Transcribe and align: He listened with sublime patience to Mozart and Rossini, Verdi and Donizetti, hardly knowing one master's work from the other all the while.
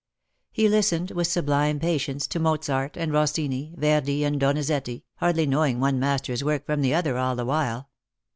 He 0.51 0.67
listened 0.67 1.11
with 1.11 1.27
sublime 1.27 1.79
patience 1.79 2.25
to 2.25 2.39
Mozart 2.39 2.97
and 2.97 3.13
Rossini, 3.13 3.75
Verdi 3.77 4.23
and 4.23 4.39
Donizetti, 4.41 5.03
hardly 5.17 5.45
knowing 5.45 5.79
one 5.79 5.99
master's 5.99 6.43
work 6.43 6.65
from 6.65 6.81
the 6.81 6.95
other 6.95 7.19
all 7.19 7.35
the 7.35 7.45
while. 7.45 7.87